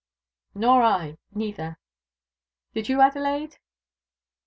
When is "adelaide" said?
3.01-3.59